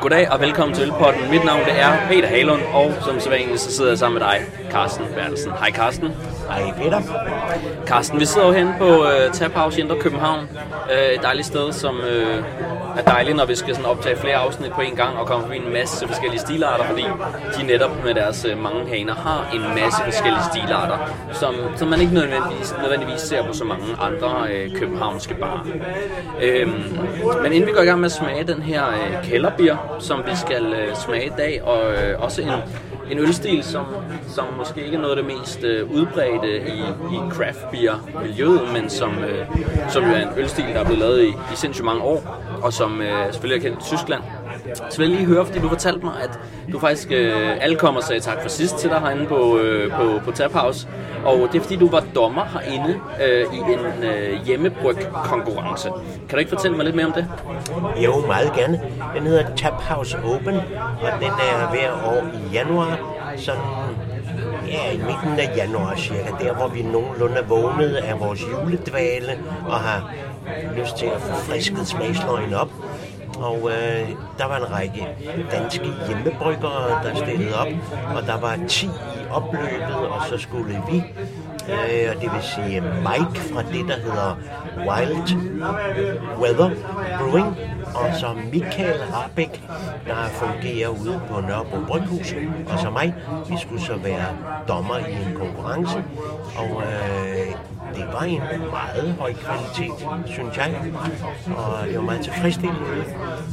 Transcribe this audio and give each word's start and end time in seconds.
Goddag 0.00 0.30
og 0.30 0.40
velkommen 0.40 0.74
til 0.76 0.84
Ølpotten. 0.84 1.30
Mit 1.30 1.44
navn 1.44 1.64
det 1.64 1.80
er 1.80 2.08
Peter 2.08 2.28
Halund, 2.28 2.62
og 2.74 2.92
som 3.04 3.20
sædvanligt 3.20 3.60
så 3.60 3.72
sidder 3.72 3.90
jeg 3.90 3.98
sammen 3.98 4.18
med 4.18 4.28
dig, 4.28 4.40
Carsten 4.70 5.04
Bertelsen. 5.14 5.52
Hej 5.52 5.72
Carsten. 5.72 6.08
Hej 6.48 6.72
Peter. 6.82 7.02
Carsten, 7.86 8.20
vi 8.20 8.24
sidder 8.24 8.46
jo 8.46 8.52
henne 8.52 8.74
på 8.78 9.02
uh, 9.02 9.32
Tap 9.32 9.52
House 9.52 9.78
i 9.78 9.82
Indre 9.82 9.96
København. 10.00 10.48
Uh, 10.90 11.14
et 11.14 11.22
dejligt 11.22 11.46
sted, 11.46 11.72
som 11.72 11.96
uh, 11.96 12.44
er 12.98 13.02
dejligt, 13.02 13.36
når 13.36 13.46
vi 13.46 13.54
skal 13.54 13.74
sådan 13.74 13.90
optage 13.90 14.16
flere 14.16 14.34
afsnit 14.36 14.72
på 14.72 14.80
en 14.80 14.96
gang 14.96 15.18
og 15.18 15.26
komme 15.26 15.44
forbi 15.44 15.56
en 15.56 15.72
masse 15.72 16.08
forskellige 16.08 16.40
stilarter, 16.40 16.84
fordi 16.84 17.04
de 17.58 17.66
netop 17.66 18.04
med 18.04 18.14
deres 18.14 18.44
øh, 18.44 18.58
mange 18.62 18.88
haner 18.88 19.14
har 19.14 19.50
en 19.54 19.60
masse 19.60 20.02
forskellige 20.04 20.42
stilarter, 20.52 20.98
som, 21.32 21.54
som 21.76 21.88
man 21.88 22.00
ikke 22.00 22.14
nødvendigvis, 22.14 22.74
nødvendigvis 22.82 23.20
ser 23.20 23.46
på 23.46 23.52
så 23.52 23.64
mange 23.64 23.84
andre 24.00 24.52
øh, 24.52 24.74
københavnske 24.74 25.34
barer. 25.34 25.66
Øhm, 26.42 26.98
men 27.42 27.52
inden 27.52 27.66
vi 27.66 27.72
går 27.72 27.82
i 27.82 27.86
gang 27.86 28.00
med 28.00 28.06
at 28.06 28.12
smage 28.12 28.44
den 28.44 28.62
her 28.62 28.88
øh, 28.88 29.24
kælderbier, 29.24 29.96
som 29.98 30.22
vi 30.26 30.36
skal 30.36 30.72
øh, 30.72 30.96
smage 30.96 31.26
i 31.26 31.32
dag, 31.38 31.62
og 31.62 31.92
øh, 31.92 32.22
også 32.22 32.42
en 32.42 32.50
en 33.10 33.18
ølstil, 33.18 33.64
som, 33.64 33.86
som 34.28 34.44
måske 34.56 34.84
ikke 34.84 34.96
er 34.96 35.00
noget 35.00 35.18
af 35.18 35.24
det 35.24 35.38
mest 35.38 35.64
øh, 35.64 35.90
udbredte 35.90 36.58
i, 36.58 36.78
i 37.14 37.18
craft 37.30 37.70
beer 37.70 38.08
miljøet, 38.22 38.72
men 38.72 38.90
som, 38.90 39.18
øh, 39.18 39.46
som 39.88 40.04
jo 40.04 40.10
er 40.10 40.20
en 40.20 40.28
ølstil, 40.36 40.64
der 40.64 40.80
er 40.80 40.84
blevet 40.84 40.98
lavet 40.98 41.24
i, 41.24 41.28
i 41.28 41.54
sindssygt 41.54 41.84
mange 41.84 42.02
år, 42.02 42.42
og 42.62 42.72
som 42.72 43.00
øh, 43.00 43.32
selvfølgelig 43.32 43.66
er 43.66 43.70
kendt 43.70 43.84
i 43.84 43.88
Tyskland. 43.88 44.22
Så 44.90 44.98
vil 44.98 45.08
jeg 45.08 45.16
lige 45.16 45.26
høre, 45.26 45.46
fordi 45.46 45.58
du 45.58 45.68
fortalte 45.68 46.04
mig, 46.04 46.14
at 46.22 46.40
du 46.72 46.78
faktisk 46.78 47.08
øh, 47.12 47.64
alle 47.64 47.76
kommer 47.76 48.00
og 48.00 48.06
sagde 48.06 48.20
tak 48.20 48.42
for 48.42 48.48
sidst 48.48 48.78
til 48.78 48.90
dig 48.90 49.00
herinde 49.00 49.26
på, 49.26 49.58
øh, 49.58 49.92
på, 49.92 50.20
på 50.24 50.30
Tap 50.30 50.52
House. 50.52 50.88
Og 51.24 51.48
det 51.52 51.58
er 51.58 51.62
fordi, 51.62 51.76
du 51.76 51.88
var 51.90 52.04
dommer 52.14 52.44
herinde 52.44 53.00
øh, 53.24 53.54
i 53.54 53.58
en 53.58 54.04
øh, 54.04 54.44
hjemmebryg-konkurrence. 54.44 55.88
Kan 56.28 56.30
du 56.32 56.36
ikke 56.36 56.48
fortælle 56.48 56.76
mig 56.76 56.84
lidt 56.84 56.96
mere 56.96 57.06
om 57.06 57.12
det? 57.12 57.26
Jo, 58.04 58.26
meget 58.26 58.52
gerne. 58.52 58.80
Den 59.14 59.22
hedder 59.22 59.44
Tap 59.56 59.82
House 59.82 60.18
Open, 60.18 60.56
og 61.02 61.10
den 61.20 61.30
er 61.30 61.70
hver 61.70 61.92
år 62.06 62.22
i 62.34 62.54
januar. 62.54 62.98
Sådan 63.36 63.60
ja, 64.66 64.92
i 64.92 64.96
midten 64.96 65.38
af 65.38 65.56
januar 65.56 65.94
cirka, 65.96 66.30
der 66.40 66.54
hvor 66.54 66.68
vi 66.68 66.82
nogenlunde 66.82 67.34
er 67.34 67.42
vågnet 67.42 67.94
af 67.94 68.20
vores 68.20 68.42
juledvale 68.42 69.38
og 69.66 69.74
har 69.74 70.12
lyst 70.76 70.96
til 70.96 71.06
at 71.06 71.20
få 71.20 71.34
frisket 71.34 71.86
smagsløgene 71.86 72.60
op. 72.60 72.70
Og 73.38 73.70
øh, 73.70 74.08
der 74.38 74.46
var 74.46 74.56
en 74.56 74.72
række 74.72 75.06
danske 75.50 75.86
hjemmebryggere, 76.06 77.04
der 77.04 77.14
stillede 77.14 77.60
op, 77.60 77.66
og 78.16 78.22
der 78.26 78.40
var 78.40 78.58
10 78.68 78.86
i 78.86 78.90
opløbet, 79.30 79.96
og 79.96 80.20
så 80.28 80.38
skulle 80.38 80.82
vi, 80.90 80.96
øh, 81.68 82.10
og 82.16 82.22
det 82.22 82.30
vil 82.32 82.42
sige 82.42 82.80
Mike 82.80 83.40
fra 83.52 83.62
det, 83.62 83.88
der 83.88 83.96
hedder 83.96 84.38
Wild 84.88 85.36
Weather 86.40 86.70
Brewing, 87.18 87.56
og 87.94 88.14
så 88.20 88.26
Michael 88.52 89.00
Rabeck, 89.12 89.60
der 90.06 90.28
fungerer 90.32 90.88
ude 90.88 91.20
på 91.30 91.40
Nørrebro 91.40 91.78
Bryghus, 91.88 92.34
og 92.72 92.78
så 92.78 92.90
mig, 92.90 93.14
vi 93.48 93.56
skulle 93.58 93.82
så 93.82 93.96
være 93.96 94.26
dommer 94.68 94.98
i 94.98 95.12
en 95.12 95.34
konkurrence, 95.34 96.04
og 96.56 96.82
øh, 96.82 97.54
det 97.94 98.06
var 98.12 98.22
en 98.22 98.42
meget 98.70 99.16
høj 99.20 99.32
kvalitet, 99.32 100.08
synes 100.26 100.56
jeg. 100.56 100.92
Og 101.56 101.86
det 101.86 101.96
var 101.96 102.02
meget 102.02 102.20
tilfredsstillende. 102.20 103.04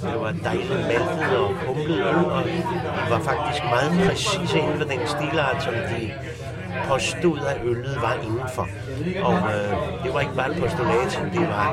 Det 0.02 0.20
var 0.22 0.32
dejligt 0.44 0.70
maltet 0.70 1.38
og 1.38 1.54
humlet 1.68 2.00
øl, 2.00 2.26
og 2.26 2.44
det 2.44 2.64
var 3.10 3.20
faktisk 3.20 3.64
meget 3.64 3.92
præcise 4.08 4.58
inden 4.60 4.78
for 4.78 4.86
den 4.86 5.00
stilart, 5.08 5.64
som 5.64 5.74
de 5.74 6.12
påstod, 6.90 7.40
at 7.40 7.58
øllet 7.64 7.98
var 8.02 8.14
indenfor. 8.28 8.68
Og 9.24 9.34
øh, 9.34 10.04
det 10.04 10.14
var 10.14 10.20
ikke 10.20 10.36
bare 10.36 10.56
en 10.56 10.62
postulat, 10.62 11.12
det 11.34 11.48
var 11.56 11.68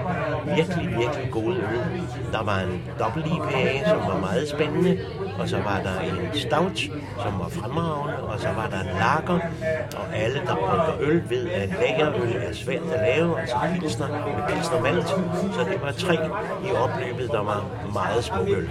virkelig, 0.57 0.89
virkelig 0.99 1.31
gode 1.31 1.57
øl. 1.57 2.03
Der 2.33 2.43
var 2.43 2.59
en 2.59 2.83
dobbelt 2.99 3.27
IPA, 3.27 3.89
som 3.89 3.99
var 3.99 4.19
meget 4.21 4.49
spændende, 4.49 4.99
og 5.39 5.49
så 5.49 5.57
var 5.57 5.81
der 5.85 6.01
en 6.01 6.39
stout, 6.39 6.79
som 7.23 7.33
var 7.39 7.49
fremragende, 7.49 8.23
og 8.23 8.41
så 8.41 8.49
var 8.57 8.69
der 8.71 8.81
en 8.81 8.87
lager, 8.87 9.41
og 9.97 10.17
alle, 10.17 10.41
der 10.47 10.55
brygger 10.55 10.95
øl, 11.01 11.23
ved, 11.31 11.51
at 11.51 11.69
lagerøl 11.81 12.37
er 12.37 12.55
svært 12.55 12.83
at 12.95 13.01
lave, 13.01 13.41
altså 13.41 13.57
pilsner 13.81 14.09
med 14.09 14.49
pilsner 14.49 14.81
malt, 14.81 15.09
så 15.55 15.61
det 15.71 15.83
var 15.83 15.93
tre 15.93 16.15
i 16.67 16.71
opløbet, 16.73 17.31
der 17.31 17.43
var 17.43 17.65
meget 17.93 18.25
små 18.25 18.43
øl. 18.43 18.71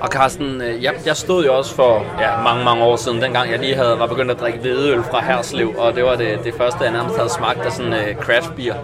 Og 0.00 0.08
Carsten, 0.08 0.60
øh, 0.60 0.84
jeg, 0.84 0.94
jeg 1.06 1.16
stod 1.16 1.44
jo 1.44 1.56
også 1.56 1.74
for 1.74 2.04
ja, 2.20 2.42
mange, 2.42 2.64
mange 2.64 2.84
år 2.84 2.96
siden, 2.96 3.22
dengang 3.22 3.50
jeg 3.50 3.58
lige 3.58 3.74
havde, 3.74 3.98
var 3.98 4.06
begyndt 4.06 4.30
at 4.30 4.40
drikke 4.40 4.58
hvedeøl 4.58 5.02
fra 5.02 5.24
Herslev, 5.24 5.74
og 5.78 5.94
det 5.94 6.04
var 6.04 6.16
det, 6.16 6.38
det 6.44 6.54
første, 6.54 6.84
jeg 6.84 6.92
nærmest 6.92 7.16
havde 7.16 7.30
smagt 7.30 7.58
af 7.58 7.72
sådan 7.72 7.92
uh, 7.92 8.24
craft 8.24 8.56
beer. 8.56 8.74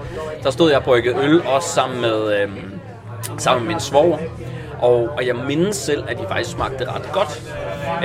Der 0.42 0.50
stod 0.50 0.68
jeg 0.70 0.78
og 0.78 0.84
bryggede 0.84 1.16
øl, 1.16 1.42
også 1.46 1.68
sammen 1.68 2.00
med, 2.00 2.42
øhm, 2.42 2.80
sammen 3.38 3.64
med 3.64 3.74
min 3.74 3.80
svoger, 3.80 4.18
og, 4.82 5.08
og 5.16 5.26
jeg 5.26 5.36
mindes 5.36 5.76
selv, 5.76 6.04
at 6.08 6.18
de 6.18 6.24
faktisk 6.28 6.50
smagte 6.50 6.84
ret 6.84 7.12
godt. 7.12 7.42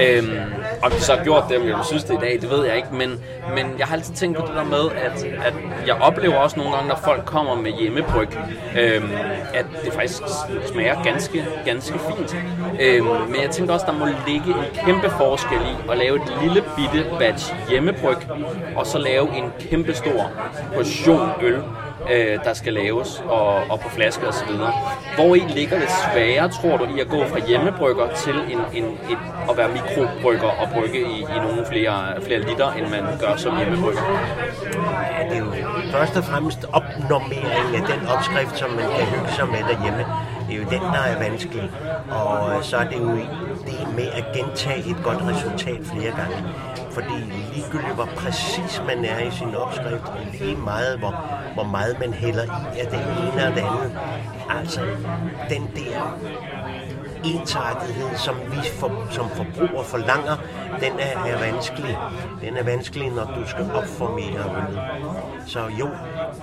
Øhm, 0.02 0.38
om 0.84 0.92
de 0.92 1.02
så 1.02 1.16
har 1.16 1.24
gjort 1.24 1.44
det, 1.50 1.58
om 1.58 1.68
jeg 1.68 1.76
synes 1.84 2.04
det 2.04 2.14
i 2.14 2.18
dag, 2.22 2.38
det 2.42 2.50
ved 2.50 2.66
jeg 2.66 2.76
ikke, 2.76 2.88
men, 2.92 3.24
men 3.56 3.66
jeg 3.80 3.88
har 3.88 3.96
altid 3.96 4.14
tænkt 4.14 4.38
på 4.38 4.46
det 4.48 4.56
der 4.56 4.64
med, 4.64 4.90
at, 5.06 5.24
at 5.24 5.54
jeg 5.88 5.96
oplever 5.96 6.36
også 6.36 6.58
nogle 6.58 6.74
gange, 6.74 6.90
når 6.90 7.00
folk 7.04 7.26
kommer 7.26 7.56
med 7.56 7.72
hjemmebryg, 7.72 8.30
øhm, 8.80 9.10
at 9.54 9.66
det 9.86 9.94
faktisk 9.94 10.22
smager 10.66 11.04
ganske, 11.04 11.46
ganske 11.66 12.00
fint. 12.00 12.36
Øhm, 12.82 13.06
men 13.06 13.42
jeg 13.42 13.50
tænker 13.52 13.74
også, 13.74 13.86
der 13.86 13.98
må 13.98 14.06
ligge 14.28 14.50
en 14.50 14.86
kæmpe 14.86 15.10
forskel 15.10 15.58
i 15.58 15.92
at 15.92 15.98
lave 15.98 16.16
et 16.16 16.34
lille 16.42 16.64
bitte 16.76 17.10
batch 17.20 17.54
hjemmebryg, 17.70 18.18
og 18.76 18.88
så 18.88 18.98
lave 18.98 19.38
en 19.38 19.52
kæmpe 19.60 19.94
stor 19.94 20.32
portion 20.76 21.30
øl, 21.42 21.62
øh, 22.14 22.40
der 22.44 22.54
skal 22.54 22.74
laves, 22.74 23.24
og, 23.28 23.56
og 23.70 23.80
på 23.80 23.90
flaske 23.90 24.28
osv. 24.28 24.50
Hvor 25.16 25.36
i 25.36 25.40
ligger 25.40 25.80
det 25.80 25.90
svære, 25.90 26.50
tror 26.50 26.78
du, 26.78 26.96
i 26.96 27.00
at 27.00 27.08
gå 27.08 27.26
fra 27.26 27.40
hjemmebrygger 27.48 28.08
til 28.16 28.36
en, 28.36 28.60
en, 28.74 28.86
et, 28.86 29.18
at 29.50 29.58
være 29.58 29.70
mikrobrygger 29.70 30.50
og 30.50 30.70
brygge 30.74 31.00
i, 31.00 31.20
i 31.20 31.38
nogle 31.46 31.66
flere, 31.72 32.22
flere 32.22 32.40
liter, 32.40 32.72
end 32.72 32.88
man 32.88 33.04
gør 33.20 33.36
som 33.36 33.58
hjemmebrygger? 33.58 34.02
Ja, 35.18 35.30
det 35.30 35.38
er 35.38 35.40
jo 35.40 35.52
først 35.92 36.18
og 36.18 36.24
fremmest 36.24 36.66
opnormering 36.74 37.76
af 37.76 37.82
den 37.94 38.08
opskrift, 38.08 38.58
som 38.58 38.70
man 38.70 38.86
kan 38.98 39.06
hygge 39.06 39.32
sig 39.32 39.48
med 39.48 39.60
derhjemme. 39.60 40.06
Det 40.48 40.56
er 40.56 40.60
jo 40.60 40.70
den, 40.70 40.82
der 40.82 41.04
er 41.12 41.20
vanskelig. 41.30 41.72
Og 42.10 42.66
så 42.66 42.78
er 42.78 42.84
det 42.84 43.00
jo 43.00 43.12
det 43.68 43.96
med 43.96 44.08
at 44.20 44.26
gentage 44.36 44.90
et 44.90 44.98
godt 45.04 45.22
resultat 45.32 45.80
flere 45.94 46.12
gange. 46.12 46.38
Fordi 46.92 47.18
ligegyldigt 47.54 47.96
hvor 47.96 48.10
præcis 48.16 48.82
man 48.88 49.06
er 49.06 49.20
i 49.20 49.32
sin 49.32 49.56
opskrift, 49.56 50.08
og 50.08 50.18
lige 50.40 50.56
meget 50.56 51.00
hvor, 51.00 51.14
hvor 51.58 51.64
meget 51.64 52.00
man 52.00 52.14
hælder 52.14 52.44
i 52.44 52.80
af 52.80 52.88
det 52.88 53.00
ene 53.00 53.48
og 53.48 53.56
den 53.56 53.66
anden. 53.66 53.98
Altså, 54.50 54.82
den 55.50 55.70
der 55.76 56.20
ensartethed, 57.34 58.18
som 58.18 58.36
vi 58.52 58.58
for, 58.80 59.08
som 59.12 59.30
forbruger 59.30 59.84
forlanger, 59.84 60.36
den 60.80 60.94
er, 61.00 61.32
er 61.32 61.52
vanskelig. 61.52 61.98
Den 62.42 62.58
er 62.58 62.64
vanskelig, 62.64 63.10
når 63.10 63.26
du 63.36 63.50
skal 63.50 63.72
opformere 63.76 64.40
øllet. 64.58 64.82
Så 65.46 65.60
jo, 65.80 65.90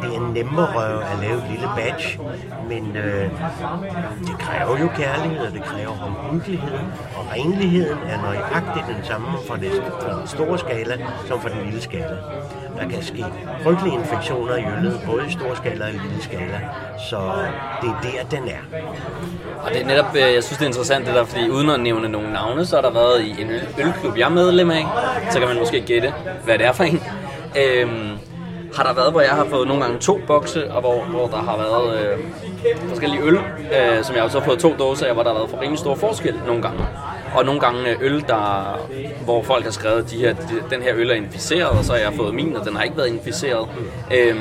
det 0.02 0.16
er 0.16 0.32
nemmere 0.32 1.12
at 1.12 1.18
lave 1.20 1.36
et 1.36 1.44
lille 1.50 1.68
batch, 1.76 2.18
men 2.68 2.96
øh, 2.96 3.30
det 4.26 4.38
kræver 4.38 4.78
jo 4.78 4.88
kærlighed, 4.96 5.46
og 5.46 5.52
det 5.52 5.62
kræver 5.64 5.92
omhyggelighed, 6.02 6.78
og 7.16 7.26
renligheden 7.36 7.98
er 8.06 8.22
nøjagtigt 8.22 8.86
den 8.96 9.04
samme 9.04 9.28
for, 9.46 9.56
det, 9.56 9.70
for 10.00 10.08
den 10.08 10.26
store 10.26 10.58
skala 10.58 10.98
som 11.26 11.40
for 11.40 11.48
den 11.48 11.64
lille 11.64 11.80
skala. 11.80 12.16
Der 12.78 12.88
kan 12.88 13.02
ske 13.02 13.24
frygtelige 13.62 13.94
infektioner 13.94 14.56
i 14.56 14.64
øllet, 14.76 15.00
både 15.06 15.26
i 15.26 15.30
stor 15.30 15.54
skala 15.54 15.84
og 15.84 15.90
i 15.90 15.98
lille 15.98 16.22
skala, 16.22 16.60
så 17.10 17.32
det 17.82 17.88
er 17.88 18.00
der, 18.02 18.38
den 18.38 18.48
er. 18.48 18.78
Og 19.62 19.70
det 19.70 19.82
er 19.82 19.86
netop, 19.86 20.14
øh, 20.14 20.34
jeg 20.34 20.44
synes 20.44 20.58
det 20.58 20.64
er 20.64 20.66
interessant 20.74 21.06
det 21.06 21.14
der, 21.14 21.24
fordi 21.24 21.50
uden 21.50 21.70
at 21.70 21.80
nævne 21.80 22.08
nogle 22.08 22.32
navne, 22.32 22.66
så 22.66 22.76
har 22.76 22.82
der 22.82 22.90
været 22.90 23.20
i 23.20 23.42
en 23.42 23.50
ølklub, 23.78 24.18
jeg 24.18 24.24
er 24.24 24.28
medlem 24.28 24.70
af, 24.70 24.86
så 25.30 25.38
kan 25.38 25.48
man 25.48 25.58
måske 25.58 25.80
gætte, 25.80 26.12
hvad 26.44 26.58
det 26.58 26.66
er 26.66 26.72
for 26.72 26.84
en. 26.84 27.02
Øhm, 27.56 28.10
har 28.76 28.82
der 28.82 28.94
været, 28.94 29.12
hvor 29.12 29.20
jeg 29.20 29.30
har 29.30 29.44
fået 29.50 29.68
nogle 29.68 29.82
gange 29.82 29.98
to 29.98 30.20
bokse, 30.26 30.72
og 30.72 30.80
hvor, 30.80 31.04
hvor 31.04 31.26
der 31.26 31.36
har 31.36 31.56
været 31.56 32.00
øh, 32.00 32.18
forskellige 32.88 33.22
øl, 33.22 33.34
øh, 33.36 34.04
som 34.04 34.16
jeg 34.16 34.24
også 34.24 34.38
har 34.38 34.46
fået 34.46 34.58
to 34.58 34.74
dåser 34.78 35.06
af, 35.06 35.14
hvor 35.14 35.22
der 35.22 35.30
har 35.30 35.38
været 35.38 35.50
for 35.50 35.60
rimelig 35.60 35.78
stor 35.78 35.94
forskel 35.94 36.34
nogle 36.46 36.62
gange. 36.62 36.80
Og 37.34 37.44
nogle 37.44 37.60
gange 37.60 37.90
øh, 37.90 37.96
øl, 38.00 38.24
der, 38.28 38.78
hvor 39.24 39.42
folk 39.42 39.64
har 39.64 39.70
skrevet, 39.70 40.10
de 40.10 40.16
her, 40.16 40.32
de, 40.32 40.54
den 40.70 40.82
her 40.82 40.92
øl 40.96 41.10
er 41.10 41.14
inficeret, 41.14 41.68
og 41.68 41.84
så 41.84 41.92
har 41.92 42.00
jeg 42.00 42.12
fået 42.16 42.34
min, 42.34 42.56
og 42.56 42.66
den 42.66 42.76
har 42.76 42.82
ikke 42.82 42.96
været 42.96 43.08
inficeret. 43.08 43.68
Øh, 44.14 44.36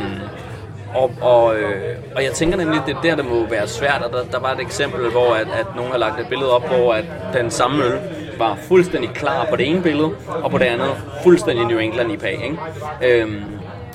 og, 0.95 1.11
og, 1.21 1.55
øh, 1.55 1.97
og 2.15 2.23
jeg 2.23 2.31
tænker 2.31 2.57
nemlig, 2.57 2.79
at 2.79 2.85
det 2.87 2.97
der, 3.03 3.15
der 3.15 3.23
må 3.23 3.45
være 3.49 3.67
svært, 3.67 4.01
og 4.01 4.11
der, 4.11 4.23
der 4.31 4.39
var 4.39 4.51
et 4.51 4.59
eksempel, 4.59 5.11
hvor 5.11 5.33
at, 5.33 5.47
at 5.59 5.65
nogen 5.75 5.91
har 5.91 5.97
lagt 5.97 6.19
et 6.19 6.27
billede 6.27 6.51
op, 6.51 6.67
hvor 6.67 6.93
at 6.93 7.05
den 7.33 7.51
samme 7.51 7.83
øl 7.83 7.99
var 8.37 8.57
fuldstændig 8.67 9.09
klar 9.09 9.45
på 9.49 9.55
det 9.55 9.69
ene 9.69 9.81
billede, 9.81 10.11
og 10.27 10.51
på 10.51 10.57
det 10.57 10.65
andet 10.65 10.91
fuldstændig 11.23 11.65
New 11.65 11.77
England 11.77 12.11
IPA. 12.11 12.27
Ikke? 12.27 12.57
Øhm, 13.03 13.43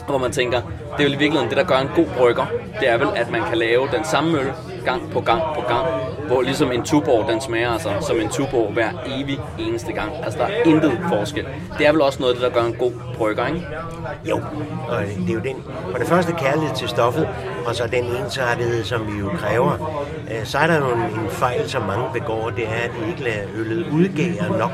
hvor 0.06 0.18
man 0.18 0.30
tænker, 0.32 0.60
det 0.96 1.04
er 1.04 1.08
jo 1.08 1.14
i 1.14 1.18
virkeligheden 1.18 1.48
det, 1.48 1.56
der 1.56 1.64
gør 1.64 1.78
en 1.78 1.90
god 1.94 2.06
brygger, 2.18 2.46
det 2.80 2.88
er 2.88 2.96
vel, 2.96 3.08
at 3.16 3.30
man 3.30 3.42
kan 3.48 3.58
lave 3.58 3.88
den 3.92 4.04
samme 4.04 4.38
øl 4.40 4.52
gang 4.90 5.10
på 5.10 5.20
gang 5.20 5.42
på 5.54 5.60
gang, 5.68 5.86
hvor 6.26 6.42
ligesom 6.42 6.72
en 6.72 6.82
tuborg, 6.82 7.28
den 7.28 7.40
smager 7.40 7.70
altså 7.70 7.90
som 8.00 8.20
en 8.20 8.28
tuborg 8.28 8.72
hver 8.72 8.90
evig 9.06 9.38
eneste 9.58 9.92
gang. 9.92 10.10
Altså 10.24 10.38
der 10.38 10.44
er 10.44 10.62
intet 10.64 10.98
forskel. 11.08 11.46
Det 11.78 11.86
er 11.86 11.92
vel 11.92 12.00
også 12.00 12.18
noget 12.20 12.34
af 12.34 12.40
det, 12.40 12.48
der 12.48 12.60
gør 12.60 12.66
en 12.66 12.74
god 12.74 12.92
brygger, 13.14 13.46
ikke? 13.46 13.66
Jo, 14.24 14.36
og 14.88 15.02
det 15.02 15.30
er 15.30 15.34
jo 15.34 15.40
den, 15.40 15.56
for 15.90 15.98
det 15.98 16.06
første 16.06 16.32
kærlighed 16.32 16.76
til 16.76 16.88
stoffet, 16.88 17.28
og 17.66 17.74
så 17.74 17.86
den 17.86 18.04
ensartethed, 18.04 18.84
som 18.84 19.12
vi 19.12 19.18
jo 19.18 19.28
kræver. 19.28 19.72
Øh, 20.30 20.44
så 20.44 20.58
er 20.58 20.66
der 20.66 20.76
jo 20.76 20.94
en, 20.94 21.00
en 21.00 21.30
fejl, 21.30 21.70
som 21.70 21.82
mange 21.82 22.04
begår, 22.12 22.50
det 22.50 22.64
er, 22.64 22.82
at 22.84 22.90
de 23.00 23.10
ikke 23.10 23.22
lader 23.22 23.46
øllet 23.54 23.86
udgære 23.92 24.58
nok, 24.58 24.72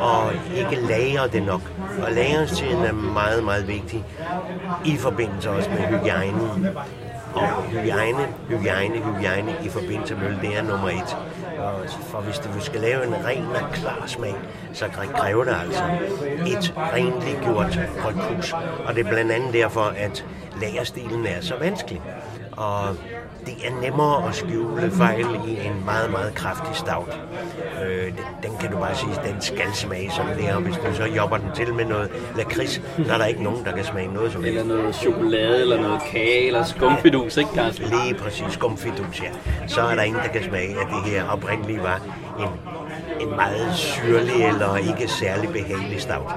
og 0.00 0.32
ikke 0.56 0.86
lager 0.86 1.26
det 1.26 1.42
nok. 1.42 1.60
Og 2.02 2.12
lagringstiden 2.12 2.84
er 2.84 2.92
meget, 2.92 3.44
meget 3.44 3.68
vigtig, 3.68 4.04
i 4.84 4.96
forbindelse 4.96 5.50
også 5.50 5.70
med 5.70 5.78
hygiejnen. 5.78 6.68
Og 7.34 7.62
hygiejne, 7.62 8.28
hygiejne, 8.48 8.98
hygiejne 8.98 9.56
i 9.64 9.68
forbindelse 9.68 10.14
med 10.14 10.26
øl, 10.26 10.38
det 10.40 10.56
er 10.56 10.62
nummer 10.62 10.88
et. 10.88 11.16
Og 11.58 11.90
for 12.00 12.20
hvis 12.20 12.38
du 12.38 12.60
skal 12.60 12.80
lave 12.80 13.06
en 13.06 13.14
ren 13.24 13.46
og 13.46 13.72
klar 13.72 14.02
smag, 14.06 14.34
så 14.72 14.88
kræver 15.14 15.44
det 15.44 15.56
altså 15.64 15.84
et 16.46 16.74
rentliggjort 16.76 17.80
bryghus. 18.02 18.52
Og 18.86 18.94
det 18.94 19.06
er 19.06 19.10
blandt 19.10 19.32
andet 19.32 19.52
derfor, 19.52 19.84
at 19.96 20.24
lagerstilen 20.60 21.26
er 21.26 21.40
så 21.40 21.54
vanskelig. 21.60 22.02
Og 22.58 22.96
det 23.46 23.54
er 23.66 23.80
nemmere 23.80 24.28
at 24.28 24.34
skjule 24.34 24.90
fejl 24.90 25.26
i 25.46 25.66
en 25.66 25.84
meget, 25.84 26.10
meget 26.10 26.34
kraftig 26.34 26.76
stout. 26.76 27.20
Øh, 27.84 28.12
den 28.42 28.50
kan 28.60 28.70
du 28.72 28.78
bare 28.78 28.94
sige, 28.94 29.12
den 29.24 29.40
skal 29.40 29.72
smage 29.74 30.10
som 30.10 30.26
det 30.26 30.54
og 30.54 30.60
hvis 30.60 30.76
du 30.76 30.94
så 30.94 31.04
jobber 31.04 31.36
den 31.36 31.48
til 31.54 31.74
med 31.74 31.84
noget 31.84 32.10
lakrids, 32.36 32.80
så 33.06 33.12
er 33.12 33.18
der 33.18 33.24
ikke 33.24 33.42
nogen, 33.42 33.64
der 33.64 33.72
kan 33.72 33.84
smage 33.84 34.14
noget 34.14 34.32
som 34.32 34.44
Eller 34.44 34.64
noget 34.64 34.94
chokolade, 34.94 35.60
eller 35.60 35.80
noget 35.80 36.02
kage, 36.02 36.46
eller 36.46 36.64
skumfidus, 36.64 37.36
ikke 37.36 37.50
Carsten? 37.54 37.84
Lige 37.84 38.14
præcis, 38.14 38.52
skumfidus, 38.52 39.22
ja. 39.22 39.30
Så 39.66 39.80
er 39.80 39.94
der 39.94 40.02
ingen, 40.02 40.22
der 40.22 40.28
kan 40.28 40.44
smage, 40.44 40.70
at 40.70 40.86
det 40.86 41.12
her 41.12 41.24
oprindeligt 41.28 41.82
var 41.82 42.00
en 42.38 42.77
en 43.20 43.30
meget 43.36 43.74
syrlig 43.74 44.44
eller 44.52 44.76
ikke 44.76 45.08
særlig 45.08 45.48
behagelig 45.50 46.00
stout. 46.00 46.32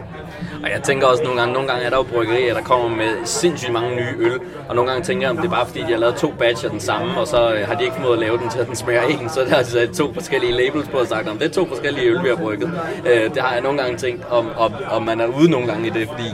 Og 0.63 0.69
jeg 0.69 0.81
tænker 0.83 1.07
også 1.07 1.23
nogle 1.23 1.39
gange, 1.39 1.53
nogle 1.53 1.69
gange 1.69 1.85
er 1.85 1.89
der 1.89 1.97
jo 1.97 2.03
bryggerier, 2.03 2.53
der 2.53 2.61
kommer 2.61 2.89
med 2.89 3.25
sindssygt 3.25 3.73
mange 3.73 3.95
nye 3.95 4.15
øl, 4.17 4.39
og 4.69 4.75
nogle 4.75 4.91
gange 4.91 5.05
tænker 5.05 5.23
jeg, 5.23 5.29
om 5.29 5.37
det 5.37 5.45
er 5.45 5.49
bare 5.49 5.65
fordi, 5.65 5.79
de 5.79 5.91
har 5.91 5.97
lavet 5.97 6.15
to 6.15 6.33
batcher 6.39 6.69
den 6.69 6.79
samme, 6.79 7.19
og 7.19 7.27
så 7.27 7.53
øh, 7.53 7.67
har 7.67 7.75
de 7.75 7.83
ikke 7.83 7.95
formået 7.95 8.13
at 8.13 8.19
lave 8.19 8.37
den 8.37 8.49
til, 8.49 8.59
at 8.59 8.67
den 8.67 8.75
smager 8.75 9.01
en, 9.01 9.29
så 9.29 9.39
der 9.41 9.49
har 9.49 9.63
de 9.63 9.65
sat 9.65 9.89
to 9.89 10.13
forskellige 10.13 10.51
labels 10.51 10.87
på 10.87 10.97
og 10.97 11.07
sagt, 11.07 11.29
om 11.29 11.37
det 11.37 11.47
er 11.47 11.51
to 11.51 11.67
forskellige 11.67 12.05
øl, 12.05 12.23
vi 12.23 12.29
har 12.29 12.35
brygget. 12.35 12.71
Øh, 13.05 13.33
det 13.33 13.41
har 13.41 13.53
jeg 13.53 13.61
nogle 13.61 13.81
gange 13.81 13.97
tænkt, 13.97 14.25
om, 14.29 14.49
om, 14.57 14.73
om 14.91 15.03
man 15.03 15.21
er 15.21 15.27
ude 15.27 15.51
nogle 15.51 15.67
gange 15.67 15.87
i 15.87 15.89
det, 15.89 16.07
fordi 16.07 16.27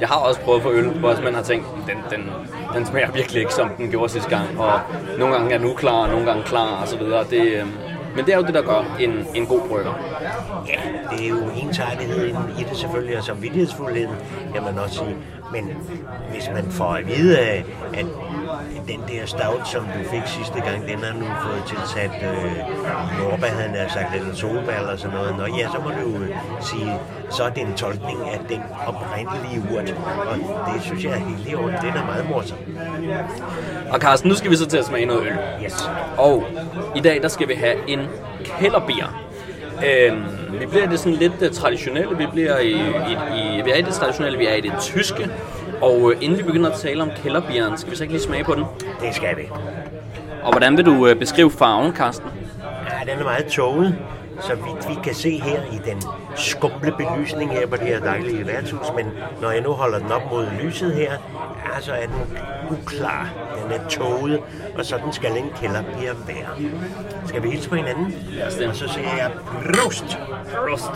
jeg 0.00 0.08
har 0.08 0.16
også 0.16 0.40
prøvet 0.40 0.58
at 0.58 0.62
få 0.62 0.72
øl, 0.72 0.88
hvor 0.88 1.16
man 1.24 1.34
har 1.34 1.42
tænkt, 1.42 1.66
den, 1.86 1.96
den, 2.18 2.30
den 2.74 2.86
smager 2.86 3.10
virkelig 3.10 3.40
ikke, 3.40 3.54
som 3.54 3.68
den 3.78 3.90
gjorde 3.90 4.12
sidste 4.12 4.30
gang, 4.30 4.60
og 4.60 4.80
nogle 5.18 5.34
gange 5.34 5.54
er 5.54 5.58
den 5.58 5.66
uklar, 5.66 5.92
og 5.92 6.08
nogle 6.08 6.26
gange 6.26 6.42
klar, 6.42 6.80
og 6.82 6.88
så 6.88 6.98
videre. 6.98 7.24
Det, 7.30 7.42
øh, 7.42 7.66
men 8.16 8.24
det 8.24 8.34
er 8.34 8.38
jo 8.38 8.44
det, 8.44 8.54
der 8.54 8.62
gør 8.62 8.96
en, 9.00 9.26
en 9.34 9.46
god 9.46 9.60
brygger. 9.68 9.92
Ja, 10.68 10.80
det 11.10 11.24
er 11.24 11.28
jo 11.28 11.50
ensartetheden 11.62 12.36
i 12.58 12.62
det 12.62 12.76
selvfølgelig, 12.76 13.16
og 13.18 13.24
samvittighedsfuldheden, 13.24 14.14
kan 14.54 14.62
man 14.62 14.78
også 14.78 14.94
sige. 14.94 15.16
Men 15.52 15.76
hvis 16.30 16.50
man 16.54 16.64
får 16.70 16.92
at 16.92 17.06
vide, 17.06 17.38
at 17.38 17.64
den 18.88 19.00
der 19.08 19.26
stout, 19.26 19.68
som 19.72 19.84
du 19.84 20.00
fik 20.10 20.22
sidste 20.26 20.60
gang, 20.60 20.88
den 20.88 20.98
har 21.04 21.14
nu 21.20 21.26
fået 21.44 21.62
tilsat 21.66 22.10
øh, 22.22 22.56
Norba, 23.18 23.46
han 23.46 23.74
har 23.74 23.88
sagt, 23.88 24.14
eller 24.14 24.34
solbær 24.34 24.78
eller 24.78 24.96
sådan 24.96 25.16
noget. 25.16 25.36
Nå 25.38 25.44
ja, 25.58 25.66
så 25.74 25.78
må 25.84 25.90
du 25.90 26.22
øh, 26.22 26.28
sige, 26.60 26.92
så 27.30 27.44
er 27.44 27.50
det 27.50 27.62
en 27.62 27.74
tolkning 27.76 28.18
af 28.34 28.40
den 28.48 28.62
oprindelige 28.86 29.58
urt. 29.72 29.94
Og 30.30 30.36
det 30.74 30.82
synes 30.82 31.04
jeg 31.04 31.12
er 31.12 31.16
helt 31.16 31.48
i 31.48 31.54
orden. 31.54 31.76
Det 31.82 31.88
er 31.88 32.04
meget 32.06 32.28
morsomt. 32.28 32.60
Og 33.90 34.00
Carsten, 34.00 34.28
nu 34.28 34.34
skal 34.36 34.50
vi 34.50 34.56
så 34.56 34.66
til 34.66 34.78
at 34.78 34.84
smage 34.84 35.06
noget 35.06 35.26
øl. 35.26 35.38
Yes. 35.64 35.90
Og 36.18 36.44
i 36.96 37.00
dag, 37.00 37.22
der 37.22 37.28
skal 37.28 37.48
vi 37.48 37.54
have 37.54 37.76
en 37.88 38.00
kælderbier. 38.44 39.24
Øhm, 39.86 40.22
vi 40.60 40.66
bliver 40.66 40.88
det 40.88 40.98
sådan 40.98 41.12
lidt 41.12 41.42
uh, 41.42 41.50
traditionelle, 41.50 42.16
vi 42.16 42.26
bliver 42.32 42.58
i, 42.58 42.72
i, 42.72 43.58
i, 43.58 43.62
vi 43.64 43.70
er 43.70 43.76
i 43.76 43.82
det 43.82 43.94
traditionelle, 43.94 44.38
vi 44.38 44.46
er 44.46 44.54
i 44.54 44.60
det 44.60 44.72
tyske, 44.80 45.30
og 45.82 46.00
uh, 46.00 46.12
inden 46.20 46.38
vi 46.38 46.42
begynder 46.42 46.70
at 46.70 46.78
tale 46.78 47.02
om 47.02 47.10
kælderbieren, 47.22 47.78
skal 47.78 47.90
vi 47.90 47.96
så 47.96 48.04
ikke 48.04 48.14
lige 48.14 48.24
smage 48.24 48.44
på 48.44 48.54
den? 48.54 48.64
Det 49.00 49.14
skal 49.14 49.36
vi. 49.36 49.42
Og 50.42 50.52
hvordan 50.52 50.76
vil 50.76 50.84
du 50.84 51.10
uh, 51.10 51.14
beskrive 51.14 51.50
farven, 51.50 51.92
Karsten? 51.92 52.28
Ja, 52.62 53.12
den 53.12 53.20
er 53.20 53.24
meget 53.24 53.46
tåget, 53.46 53.98
så 54.40 54.54
vidt 54.54 54.88
vi 54.88 54.94
kan 55.04 55.14
se 55.14 55.40
her 55.40 55.62
i 55.72 55.90
den 55.90 56.02
skumle 56.36 56.92
belysning 56.98 57.52
her 57.52 57.66
på 57.66 57.76
det 57.76 57.86
her 57.86 58.00
dejlige 58.00 58.46
værtshus, 58.46 58.86
men 58.96 59.06
når 59.42 59.50
jeg 59.50 59.60
nu 59.60 59.70
holder 59.70 59.98
den 59.98 60.12
op 60.12 60.30
mod 60.30 60.46
lyset 60.62 60.94
her, 60.94 61.12
ja, 61.74 61.80
så 61.80 61.92
er 61.92 62.06
den 62.06 62.38
uklar. 62.70 63.28
Den 63.62 63.72
er 63.72 63.88
tåget, 63.88 64.40
og 64.78 64.84
sådan 64.84 65.12
skal 65.12 65.36
en 65.36 65.50
kælderbier 65.60 66.14
være. 66.26 66.70
Skal 67.26 67.42
vi 67.42 67.50
hilse 67.50 67.68
på 67.68 67.74
hinanden? 67.74 68.14
Ja, 68.36 68.68
og 68.68 68.76
så 68.76 68.88
siger 68.88 69.16
jeg 69.16 69.30
prost! 69.74 70.18
Prost! 70.52 70.90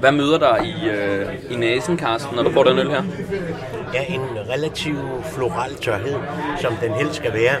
Hvad 0.00 0.12
møder 0.12 0.38
dig 0.38 0.66
i, 0.66 0.88
øh, 0.88 1.34
i 1.50 1.56
næsen, 1.56 1.98
Carsten, 1.98 2.36
når 2.36 2.42
du 2.42 2.50
får 2.50 2.62
den 2.62 2.78
øl 2.78 2.90
her? 2.90 3.02
Ja, 3.94 4.04
en 4.08 4.20
relativ 4.48 4.96
floral 5.24 5.74
tørhed, 5.74 6.16
som 6.60 6.72
den 6.76 6.92
helst 6.92 7.14
skal 7.14 7.32
være, 7.32 7.56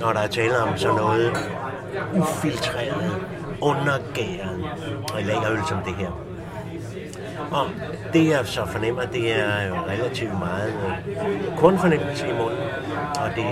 når 0.00 0.12
der 0.12 0.20
er 0.20 0.26
tale 0.26 0.58
om 0.58 0.76
sådan 0.76 0.96
noget 0.96 1.32
ufiltreret, 2.14 3.26
undergæret 3.60 4.64
lagerøl 5.26 5.58
som 5.68 5.78
det 5.84 5.94
her 5.94 6.31
om. 7.54 7.68
det 8.12 8.28
jeg 8.28 8.40
så 8.44 8.66
fornemmer, 8.66 9.02
det 9.02 9.38
er 9.38 9.68
jo 9.68 9.74
relativt 9.74 10.38
meget 10.38 10.68
øh, 10.68 11.58
kornfornemmelse 11.58 12.26
i 12.28 12.32
munden. 12.32 12.58
Og 13.14 13.30
det 13.36 13.44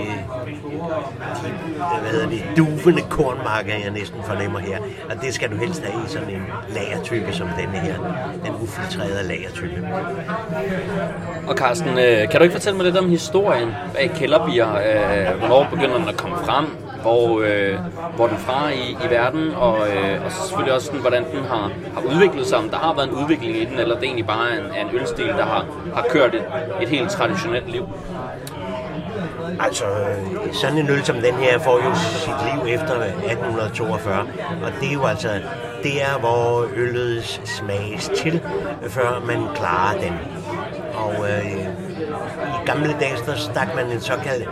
de, 1.91 1.99
hvad 2.01 2.11
hedder 2.11 2.29
det, 2.29 2.43
duvende 2.57 3.01
kornmarker, 3.01 3.73
jeg 3.83 3.91
næsten 3.91 4.23
fornemmer 4.23 4.59
her. 4.59 4.77
Og 5.09 5.21
det 5.21 5.33
skal 5.33 5.51
du 5.51 5.55
helst 5.55 5.83
have 5.83 6.05
i 6.05 6.07
sådan 6.07 6.29
en 6.29 6.43
lagertype 6.69 7.33
som 7.33 7.47
denne 7.59 7.79
her. 7.79 7.95
Den 8.45 8.53
ufiltrerede 8.61 9.27
lagertype. 9.27 9.87
Og 11.47 11.55
Carsten, 11.55 11.89
øh, 11.89 12.29
kan 12.29 12.39
du 12.39 12.43
ikke 12.43 12.53
fortælle 12.53 12.77
mig 12.77 12.85
lidt 12.85 12.97
om 12.97 13.09
historien 13.09 13.69
bag 13.93 14.11
kælderbier? 14.15 14.67
Øh, 14.75 15.39
hvornår 15.39 15.67
begynder 15.69 15.97
den 15.97 16.07
at 16.09 16.17
komme 16.17 16.37
frem? 16.37 16.65
Hvor, 17.01 17.41
øh, 17.41 17.77
hvor 18.15 18.27
den 18.27 18.37
fra 18.37 18.69
i, 18.69 18.97
i 19.05 19.09
verden, 19.09 19.51
og, 19.55 19.77
øh, 19.77 20.25
og 20.25 20.31
så 20.31 20.41
selvfølgelig 20.41 20.73
også 20.73 20.85
sådan, 20.85 21.01
hvordan 21.01 21.23
den 21.31 21.43
har, 21.43 21.71
har 21.93 22.01
udviklet 22.15 22.47
sig, 22.47 22.57
om 22.57 22.69
der 22.69 22.77
har 22.77 22.93
været 22.93 23.07
en 23.07 23.15
udvikling 23.15 23.55
i 23.57 23.65
den, 23.65 23.79
eller 23.79 23.95
det 23.95 24.03
er 24.03 24.07
egentlig 24.07 24.27
bare 24.27 24.51
en, 24.51 24.87
en 24.87 24.95
ølstil, 24.99 25.27
der 25.27 25.45
har, 25.45 25.65
har 25.95 26.05
kørt 26.09 26.35
et, 26.35 26.43
et 26.81 26.89
helt 26.89 27.09
traditionelt 27.09 27.71
liv. 27.71 27.87
Altså, 29.59 29.83
sådan 30.51 30.77
en 30.77 30.89
øl 30.89 31.05
som 31.05 31.15
den 31.15 31.33
her 31.33 31.59
får 31.59 31.77
jo 31.85 31.95
sit 31.95 32.33
liv 32.53 32.73
efter 32.73 32.93
1842, 32.93 34.19
og 34.63 34.71
det 34.81 34.89
er 34.89 34.93
jo 34.93 35.05
altså, 35.05 35.29
det 35.83 36.01
er 36.01 36.19
hvor 36.19 36.67
øllet 36.75 37.41
smages 37.45 38.11
til, 38.15 38.41
før 38.89 39.23
man 39.25 39.47
klarer 39.55 39.99
den. 39.99 40.13
Og 40.95 41.13
øh, 41.29 41.45
i 42.61 42.65
gamle 42.65 42.95
dage, 42.99 43.17
der 43.25 43.35
stak 43.35 43.75
man 43.75 43.91
en 43.91 44.01
såkaldt 44.01 44.49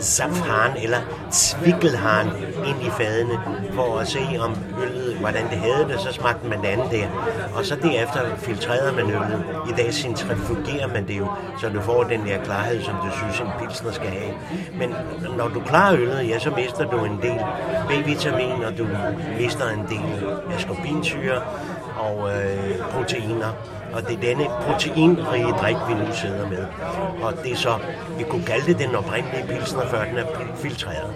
safran 0.00 0.70
eller 0.82 0.98
tvikkelharn 1.32 2.26
ind 2.66 2.82
i 2.82 2.90
fadene 2.90 3.40
for 3.72 3.98
at 3.98 4.08
se 4.08 4.26
om 4.40 4.56
øllet, 4.82 5.16
hvordan 5.20 5.42
det 5.50 5.58
havde 5.58 5.88
det, 5.88 6.00
så 6.00 6.12
smagte 6.12 6.46
man 6.48 6.60
det 6.60 6.66
andet 6.66 6.90
der. 6.90 7.06
Og 7.54 7.64
så 7.66 7.76
derefter 7.82 8.20
filtrerede 8.36 8.92
man 8.92 9.04
øllet. 9.04 9.44
I 9.68 9.72
dag 9.76 9.94
centrifugerer 9.94 10.88
man 10.88 11.08
det 11.08 11.18
jo, 11.18 11.26
så 11.60 11.68
du 11.68 11.80
får 11.80 12.02
den 12.02 12.26
der 12.26 12.44
klarhed, 12.44 12.82
som 12.82 12.94
du 12.94 13.16
synes 13.16 13.40
en 13.40 13.46
pilsner 13.60 13.92
skal 13.92 14.10
have. 14.10 14.34
Men 14.78 14.94
når 15.36 15.48
du 15.48 15.60
klarer 15.60 15.96
øllet, 15.98 16.28
ja, 16.28 16.38
så 16.38 16.50
mister 16.50 16.84
du 16.84 17.04
en 17.04 17.18
del 17.22 17.40
B-vitamin, 17.88 18.64
og 18.64 18.78
du 18.78 18.86
mister 19.40 19.68
en 19.68 19.86
del 19.88 20.28
askorbinsyre 20.56 21.42
og 21.98 22.30
øh, 22.30 22.78
proteiner. 22.92 23.52
Og 23.92 24.08
det 24.08 24.16
er 24.16 24.20
denne 24.20 24.44
proteinrige 24.60 25.52
drik, 25.60 25.76
vi 25.88 25.94
nu 25.94 26.12
sidder 26.12 26.48
med. 26.48 26.64
Og 27.22 27.32
det 27.44 27.52
er 27.52 27.56
så, 27.56 27.74
vi 28.18 28.24
kunne 28.24 28.44
kalde 28.44 28.66
det 28.66 28.78
den 28.78 28.94
oprindelige 28.96 29.44
pilsner, 29.48 29.86
før 29.86 30.04
den 30.04 30.18
er 30.18 30.24
filtreret. 30.56 31.10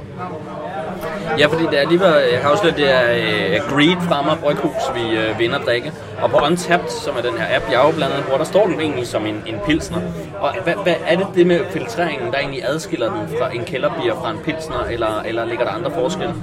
Ja, 1.38 1.46
fordi 1.46 1.66
det 1.66 1.80
er 1.82 1.88
lige 1.88 2.06
jeg 2.06 2.40
kan 2.40 2.50
afsløre, 2.50 2.76
det 2.76 2.90
er 2.90 3.60
uh, 3.62 3.70
Greed 3.70 3.96
fra 4.00 4.22
mig 4.22 4.38
Bryghus, 4.38 4.82
vi 4.94 5.00
uh, 5.18 5.38
vinder 5.38 5.58
drikke. 5.58 5.92
Og 6.22 6.30
på 6.30 6.36
Untapped, 6.36 6.88
som 6.88 7.16
er 7.16 7.22
den 7.22 7.38
her 7.38 7.56
app, 7.56 7.64
jeg 7.70 7.80
jo 7.86 7.90
blandt 7.90 8.14
andet 8.14 8.24
bruger, 8.24 8.38
der 8.38 8.44
står 8.44 8.66
den 8.66 8.80
egentlig 8.80 9.06
som 9.06 9.26
en, 9.26 9.42
en 9.46 9.54
pilsner. 9.66 10.00
Og 10.40 10.54
hvad, 10.64 10.74
hvad 10.82 10.94
er 11.06 11.16
det 11.16 11.26
det 11.34 11.46
med 11.46 11.60
filtreringen, 11.70 12.32
der 12.32 12.38
egentlig 12.38 12.64
adskiller 12.64 13.10
den 13.10 13.38
fra 13.38 13.54
en 13.54 13.64
kælderbier 13.64 14.14
fra 14.14 14.30
en 14.30 14.38
pilsner, 14.44 14.84
eller, 14.90 15.22
eller 15.24 15.44
ligger 15.44 15.64
der 15.64 15.72
andre 15.72 15.90
forskelle? 15.90 16.34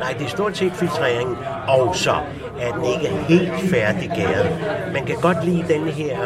Nej, 0.00 0.14
det 0.18 0.24
er 0.26 0.30
stort 0.30 0.56
set 0.56 0.72
filtreringen, 0.72 1.36
og 1.68 1.96
så 1.96 2.14
er 2.60 2.72
den 2.72 2.84
ikke 2.84 3.08
helt 3.28 3.70
færdiggæret. 3.70 4.58
Man 4.92 5.06
kan 5.06 5.16
godt 5.16 5.44
lide 5.44 5.64
den 5.68 5.88
her 5.88 6.16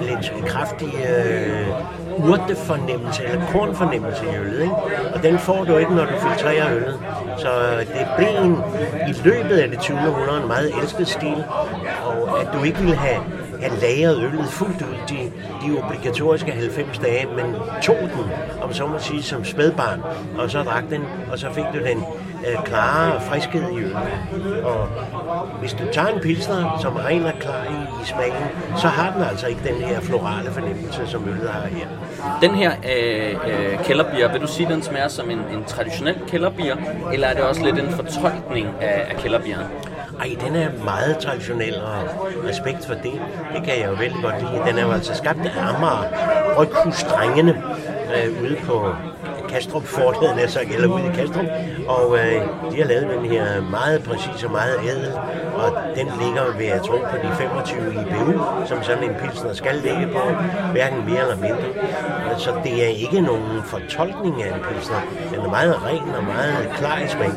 lidt 0.00 0.32
kraftige 0.46 1.08
øh, 1.08 2.30
urtefornemmelse, 2.30 3.24
eller 3.24 3.46
kornfornemmelse 3.52 4.24
i 4.24 4.36
øllet, 4.36 4.60
ikke? 4.62 4.74
Og 5.14 5.22
den 5.22 5.38
får 5.38 5.64
du 5.64 5.76
ikke, 5.76 5.94
når 5.94 6.04
du 6.04 6.12
filtrerer 6.28 6.76
øllet. 6.76 6.98
Så 7.38 7.48
det 7.78 8.06
blev 8.16 8.44
en, 8.44 8.56
i 9.08 9.12
løbet 9.24 9.56
af 9.56 9.68
det 9.70 9.78
20. 9.78 9.98
århundrede 9.98 10.42
en 10.42 10.48
meget 10.48 10.72
elsket 10.82 11.08
stil, 11.08 11.44
og 12.04 12.40
at 12.40 12.48
du 12.54 12.62
ikke 12.62 12.78
ville 12.78 12.96
have 12.96 13.20
jeg 13.64 13.72
lagrede 13.82 14.22
øllet 14.22 14.48
fuldt 14.48 14.82
ud 14.82 14.96
de, 15.08 15.32
de 15.62 15.82
obligatoriske 15.82 16.50
90 16.50 16.98
dage, 16.98 17.26
men 17.36 17.54
tog 17.82 17.96
den, 17.96 18.24
om 18.62 18.72
så 18.72 18.86
må 18.86 18.98
sige, 18.98 19.22
som 19.22 19.44
spædbarn, 19.44 20.00
og 20.38 20.50
så 20.50 20.62
drak 20.62 20.84
den, 20.90 21.02
og 21.32 21.38
så 21.38 21.46
fik 21.52 21.64
du 21.74 21.78
den 21.78 22.04
øh, 22.46 22.64
klare 22.64 23.20
friskhed 23.20 23.62
i 23.62 23.76
øllet. 23.76 24.64
Og 24.64 24.88
hvis 25.60 25.72
du 25.72 25.84
tager 25.92 26.08
en 26.08 26.20
pilsner, 26.20 26.78
som 26.82 26.96
er 26.96 27.06
ren 27.06 27.26
og 27.26 27.32
klar 27.40 27.64
i, 27.64 28.02
i 28.02 28.06
smagen, 28.06 28.46
så 28.76 28.88
har 28.88 29.12
den 29.12 29.22
altså 29.22 29.46
ikke 29.46 29.60
den 29.68 29.74
her 29.74 30.00
florale 30.00 30.50
fornemmelse, 30.50 31.06
som 31.06 31.28
øllet 31.28 31.48
har 31.48 31.66
her. 31.66 31.86
Den 32.40 32.54
her 32.54 32.72
øh, 32.96 33.34
øh, 33.46 33.84
kælderbier, 33.84 34.32
vil 34.32 34.40
du 34.40 34.46
sige, 34.46 34.68
den 34.68 34.82
smager 34.82 35.08
som 35.08 35.30
en, 35.30 35.38
en 35.38 35.64
traditionel 35.66 36.16
kælderbier, 36.28 36.76
eller 37.12 37.28
er 37.28 37.34
det 37.34 37.42
også 37.42 37.64
lidt 37.64 37.78
en 37.78 37.90
fortolkning 37.90 38.68
af, 38.80 39.06
af 39.10 39.16
kælderbieren? 39.16 39.66
Ej, 40.20 40.36
den 40.46 40.56
er 40.56 40.68
meget 40.84 41.18
traditionel, 41.18 41.74
og 41.74 42.26
respekt 42.48 42.86
for 42.86 42.94
det, 42.94 43.20
det 43.54 43.64
kan 43.64 43.80
jeg 43.80 43.88
jo 43.88 43.94
vældig 43.94 44.22
godt 44.22 44.40
lide. 44.40 44.62
Den 44.66 44.78
er 44.78 44.82
jo 44.82 44.92
altså 44.92 45.14
skabt 45.14 45.38
af 45.40 45.68
Amager 45.68 46.04
Bryghusdrengene 46.54 47.62
øh, 48.16 48.42
ude 48.42 48.56
på 48.64 48.94
Kastrup 49.48 49.84
forladen 49.84 50.38
er 50.38 50.46
så 50.46 50.60
eller 50.74 50.88
ude 50.88 51.06
i 51.06 51.16
Kastrup, 51.16 51.44
og 51.88 52.18
øh, 52.18 52.42
de 52.72 52.76
har 52.76 52.84
lavet 52.84 53.08
den 53.16 53.24
her 53.30 53.70
meget 53.70 54.02
præcis 54.02 54.44
og 54.44 54.50
meget 54.50 54.76
ædel, 54.84 55.12
og 55.54 55.72
den 55.96 56.06
ligger 56.22 56.56
ved 56.58 56.66
at 56.66 56.82
tro 56.82 56.96
på 57.10 57.16
de 57.22 57.30
25 57.36 57.92
IBU, 57.92 58.40
som 58.66 58.82
sådan 58.82 59.04
en 59.04 59.14
pilsner 59.14 59.52
skal 59.52 59.74
ligge 59.74 60.08
på, 60.12 60.22
hverken 60.72 61.06
mere 61.06 61.20
eller 61.20 61.36
mindre. 61.36 62.38
Så 62.38 62.50
det 62.64 62.84
er 62.84 62.88
ikke 62.88 63.20
nogen 63.20 63.62
fortolkning 63.64 64.42
af 64.42 64.54
en 64.54 64.60
pilsner. 64.68 65.00
Den 65.30 65.40
er 65.40 65.50
meget 65.50 65.82
ren 65.84 66.14
og 66.14 66.24
meget 66.24 66.68
klar 66.78 66.98
i 66.98 67.08
smag. 67.08 67.30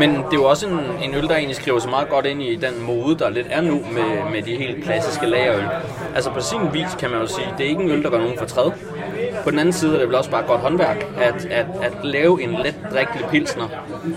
Men 0.00 0.10
det 0.10 0.32
er 0.32 0.36
jo 0.36 0.44
også 0.44 0.68
en, 0.68 0.80
en 1.02 1.14
øl, 1.14 1.28
der 1.28 1.36
egentlig 1.36 1.56
skriver 1.56 1.78
sig 1.78 1.90
meget 1.90 2.08
godt 2.08 2.26
ind 2.26 2.42
i 2.42 2.56
den 2.56 2.82
mode, 2.82 3.18
der 3.18 3.30
lidt 3.30 3.46
er 3.50 3.60
nu 3.60 3.74
med, 3.74 4.30
med 4.32 4.42
de 4.42 4.56
helt 4.56 4.84
klassiske 4.84 5.26
lagerøl. 5.26 5.64
Altså 6.14 6.30
på 6.30 6.40
sin 6.40 6.60
vis 6.72 6.96
kan 6.98 7.10
man 7.10 7.20
jo 7.20 7.26
sige, 7.26 7.46
det 7.58 7.66
er 7.66 7.70
ikke 7.70 7.82
en 7.82 7.90
øl, 7.90 8.02
der 8.02 8.10
gør 8.10 8.18
nogen 8.18 8.38
fortræd. 8.38 8.70
På 9.44 9.50
den 9.50 9.58
anden 9.58 9.72
side 9.72 9.94
er 9.94 9.98
det 9.98 10.08
vel 10.08 10.14
også 10.14 10.30
bare 10.30 10.42
godt 10.46 10.60
håndværk, 10.60 11.06
at, 11.20 11.44
at, 11.44 11.66
at 11.82 11.92
lave 12.04 12.42
en 12.42 12.50
let 12.50 12.74
drikkelig 12.92 13.24
pilsner, 13.30 13.68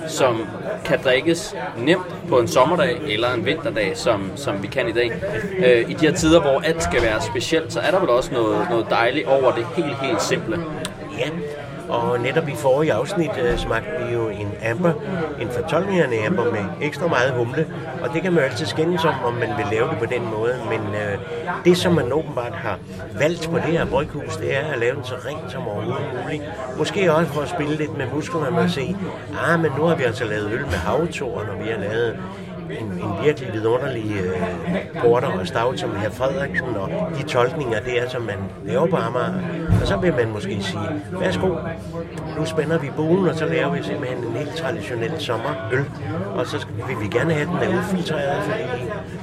som 0.08 0.48
kan 0.86 1.00
drikkes 1.04 1.56
nemt 1.78 2.30
på 2.30 2.40
en 2.40 2.48
sommerdag 2.48 2.98
eller 3.08 3.34
en 3.34 3.46
vinterdag, 3.46 3.98
som, 3.98 4.32
som 4.36 4.64
vi 4.64 4.68
kan 4.68 4.90
i 4.90 4.92
dag. 4.92 5.12
Øh, 5.66 5.90
I 5.90 5.94
de 5.94 6.06
her 6.06 6.14
tider, 6.14 6.42
hvor 6.42 6.62
alt 6.62 6.84
skal 6.84 7.02
være 7.02 7.22
specielt, 7.22 7.74
så 7.74 7.80
er 7.80 7.92
der 7.92 8.00
vel 8.00 8.10
også 8.10 8.34
noget, 8.34 8.68
noget 8.70 8.86
dejligt 8.90 9.28
over 9.28 9.52
det 9.52 9.66
helt, 9.76 10.02
helt 10.02 10.22
simple. 10.22 10.60
Ja, 11.20 11.30
og 11.90 12.20
netop 12.20 12.48
i 12.48 12.56
forrige 12.56 12.94
afsnit 12.94 13.30
uh, 13.30 13.58
smagte 13.58 13.90
vi 14.06 14.14
jo 14.14 14.28
en 14.28 14.52
amber, 14.70 14.94
en 15.42 15.50
fortolkningerne 15.50 16.16
amber 16.28 16.52
med 16.52 16.66
ekstra 16.82 17.08
meget 17.08 17.34
humle. 17.34 17.68
Og 18.04 18.14
det 18.14 18.22
kan 18.22 18.34
man 18.34 18.44
jo 18.44 18.50
altid 18.50 18.66
skændes 18.66 19.06
om, 19.06 19.16
om 19.26 19.34
man 19.34 19.50
vil 19.58 19.66
lave 19.72 19.90
det 19.90 19.98
på 19.98 20.06
den 20.06 20.24
måde. 20.24 20.56
Men 20.70 20.80
uh, 20.80 21.66
det, 21.66 21.78
som 21.78 21.94
man 21.94 22.14
åbenbart 22.14 22.54
har 22.54 22.78
valgt 23.20 23.50
på 23.52 23.56
det 23.56 23.64
her 23.64 23.86
bryghus, 23.86 24.38
det 24.38 24.56
er 24.56 24.66
at 24.74 24.80
lave 24.80 24.96
den 24.96 25.04
så 25.04 25.16
rent 25.26 25.52
som 25.52 25.68
overhovedet 25.68 26.06
muligt. 26.24 26.44
Måske 26.78 27.14
også 27.14 27.32
for 27.32 27.42
at 27.42 27.50
spille 27.50 27.76
lidt 27.76 27.98
med 27.98 28.06
musklerne 28.14 28.58
og 28.58 28.64
at 28.64 28.72
se, 28.72 28.96
ah, 29.48 29.60
men 29.60 29.72
nu 29.78 29.84
har 29.84 29.96
vi 29.96 30.04
altså 30.04 30.26
lavet 30.26 30.52
øl 30.52 30.66
med 30.66 30.80
havtoren, 30.88 31.50
og 31.50 31.66
vi 31.66 31.70
har 31.70 31.80
lavet 31.80 32.18
en, 32.72 32.86
en 32.86 33.26
virkelig 33.26 33.54
vidunderlig 33.54 34.12
øh, 34.12 35.02
porter 35.02 35.28
og 35.28 35.48
stav 35.48 35.78
som 35.78 35.96
herr 35.96 36.10
Frederiksen, 36.10 36.76
og 36.76 36.90
de 37.18 37.24
tolkninger 37.24 37.80
der, 37.80 38.10
som 38.10 38.22
man 38.22 38.38
laver 38.66 38.88
på 38.88 38.96
Amager. 38.96 39.34
Og 39.82 39.88
så 39.88 39.98
vil 39.98 40.14
man 40.14 40.32
måske 40.32 40.64
sige, 40.64 40.80
værsgo, 41.12 41.56
nu 42.38 42.46
spænder 42.46 42.78
vi 42.78 42.90
buen, 42.96 43.28
og 43.28 43.36
så 43.36 43.46
laver 43.46 43.70
vi 43.70 43.84
simpelthen 43.84 44.18
en 44.24 44.36
helt 44.36 44.56
traditionel 44.56 45.20
sommerøl. 45.20 45.86
Og 46.36 46.48
så 46.48 46.68
vil 46.88 46.96
vi 47.02 47.08
gerne 47.18 47.34
have 47.34 47.48
den 47.48 47.56
er 47.56 47.78
udfiltreret, 47.80 48.44
fordi 48.44 48.64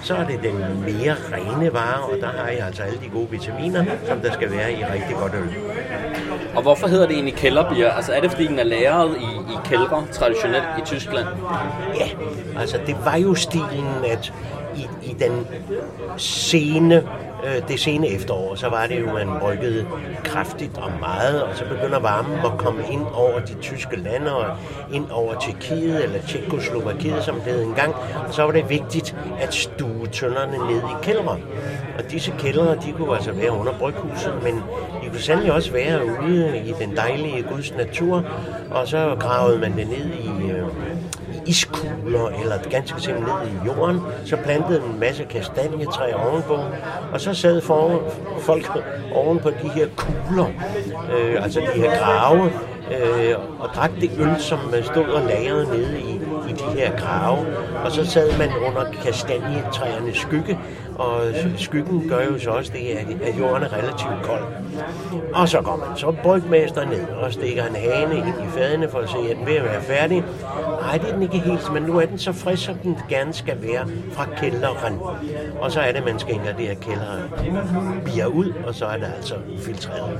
så 0.02 0.14
er 0.14 0.24
det 0.24 0.40
den 0.42 0.56
mere 0.82 1.14
rene 1.32 1.72
vare, 1.72 2.02
og 2.02 2.16
der 2.20 2.26
har 2.26 2.48
jeg 2.48 2.66
altså 2.66 2.82
alle 2.82 2.98
de 3.04 3.08
gode 3.08 3.30
vitaminer, 3.30 3.84
som 4.06 4.20
der 4.20 4.32
skal 4.32 4.50
være 4.52 4.72
i 4.72 4.84
rigtig 4.84 5.16
godt 5.16 5.34
øl. 5.34 5.48
Og 6.54 6.62
hvorfor 6.62 6.86
hedder 6.86 7.06
det 7.06 7.14
egentlig 7.14 7.34
kælderbier? 7.34 7.90
Altså 7.90 8.12
er 8.12 8.20
det 8.20 8.30
fordi 8.30 8.46
den 8.46 8.58
er 8.58 8.64
lagret 8.64 9.16
i, 9.16 9.52
i 9.52 9.56
kældre 9.64 10.04
traditionelt 10.12 10.64
i 10.78 10.80
Tyskland? 10.84 11.26
Ja, 11.98 12.08
altså 12.60 12.78
det 12.86 12.96
var 13.04 13.16
jo 13.16 13.34
stilen, 13.34 14.04
at 14.10 14.32
i, 14.76 14.86
i 15.02 15.16
den 15.20 15.46
sene 16.16 17.08
øh, 17.44 17.68
det 17.68 17.80
sene 17.80 18.08
efterår, 18.08 18.54
så 18.54 18.68
var 18.68 18.86
det 18.86 19.00
jo, 19.00 19.06
man 19.06 19.42
rykkede 19.42 19.86
kraftigt 20.24 20.78
og 20.78 20.92
meget, 21.00 21.42
og 21.42 21.56
så 21.56 21.64
begynder 21.64 21.98
varmen 21.98 22.38
at 22.44 22.52
komme 22.58 22.82
ind 22.90 23.02
over 23.14 23.38
de 23.38 23.54
tyske 23.54 23.96
lande 23.96 24.36
og 24.36 24.56
ind 24.92 25.10
over 25.10 25.34
Tjekkiet 25.34 26.04
eller 26.04 26.18
Tjekkoslovakiet, 26.28 27.24
som 27.24 27.34
det 27.34 27.52
hed 27.52 27.62
engang. 27.62 27.94
Og 28.28 28.34
så 28.34 28.42
var 28.42 28.52
det 28.52 28.68
vigtigt 28.68 29.16
at 29.40 29.54
stue 29.54 30.06
tønderne 30.06 30.58
ned 30.72 30.78
i 30.78 30.94
kældre. 31.02 31.38
Og 31.98 32.10
disse 32.10 32.32
kældre, 32.38 32.74
de 32.74 32.92
kunne 32.96 33.14
altså 33.14 33.32
være 33.32 33.50
under 33.50 33.72
bryghuset, 33.78 34.34
men 34.42 34.54
de 35.02 35.08
kunne 35.10 35.20
sandelig 35.20 35.52
også 35.52 35.72
være 35.72 36.04
ude 36.04 36.58
i 36.58 36.74
den 36.80 36.96
dejlige 36.96 37.42
Guds 37.42 37.74
natur, 37.76 38.24
og 38.70 38.88
så 38.88 39.16
gravede 39.20 39.58
man 39.58 39.76
det 39.76 39.88
ned 39.88 40.06
i 40.06 40.50
øh, 40.50 40.66
iskugler 41.46 42.28
eller 42.42 42.58
ganske 42.70 43.00
simpelthen 43.00 43.36
ned 43.44 43.50
i 43.50 43.66
jorden. 43.66 44.00
Så 44.24 44.36
plantede 44.36 44.82
en 44.92 45.00
masse 45.00 45.24
kastanjetræer 45.24 46.16
ovenpå, 46.16 46.58
og 47.12 47.20
så 47.20 47.29
sad 47.34 47.60
for, 47.60 48.02
folk 48.38 48.70
oven 49.14 49.38
på 49.38 49.50
de 49.50 49.68
her 49.68 49.86
kugler, 49.96 50.46
øh, 51.16 51.44
altså 51.44 51.60
de 51.60 51.80
her 51.80 51.98
grave, 51.98 52.44
øh, 52.90 53.34
og 53.60 53.68
drak 53.74 53.90
det 54.00 54.10
øl, 54.18 54.36
som 54.38 54.58
stod 54.82 55.04
og 55.04 55.22
lagrede 55.22 55.66
nede 55.66 56.00
i 56.00 56.20
de 56.60 56.80
her 56.80 56.98
grave. 56.98 57.46
Og 57.84 57.92
så 57.92 58.06
sad 58.06 58.38
man 58.38 58.48
under 58.66 58.92
kastanjetræernes 59.04 60.16
skygge, 60.16 60.58
og 60.98 61.20
skyggen 61.56 62.08
gør 62.08 62.20
jo 62.24 62.38
så 62.38 62.50
også 62.50 62.72
det, 62.72 63.18
at 63.28 63.38
jorden 63.38 63.62
er 63.62 63.72
relativt 63.72 64.22
kold. 64.22 64.44
Og 65.34 65.48
så 65.48 65.60
går 65.60 65.76
man 65.76 65.96
så 65.96 66.14
brygmester 66.22 66.84
ned 66.84 67.08
og 67.08 67.32
stikker 67.32 67.64
en 67.64 67.76
hane 67.76 68.16
ind 68.16 68.28
i 68.28 68.48
fadene 68.58 68.88
for 68.88 68.98
at 68.98 69.08
se, 69.08 69.18
at 69.30 69.36
den 69.36 69.46
ved 69.46 69.54
at 69.54 69.64
være 69.64 69.82
færdig. 69.82 70.24
Nej, 70.80 70.98
det 70.98 71.08
er 71.08 71.12
den 71.12 71.22
ikke 71.22 71.38
helt, 71.38 71.72
men 71.72 71.82
nu 71.82 71.98
er 71.98 72.06
den 72.06 72.18
så 72.18 72.32
frisk, 72.32 72.64
som 72.64 72.74
den 72.74 72.98
gerne 73.08 73.32
skal 73.32 73.56
være 73.62 73.86
fra 74.12 74.26
kælderen. 74.36 74.98
Og 75.60 75.72
så 75.72 75.80
er 75.80 75.92
det, 75.92 76.04
man 76.04 76.18
skænker 76.18 76.52
det 76.52 76.66
her 76.66 76.74
kælderbier 76.74 78.26
ud, 78.26 78.52
og 78.66 78.74
så 78.74 78.86
er 78.86 78.96
det 78.96 79.12
altså 79.16 79.34
filtreret. 79.58 80.18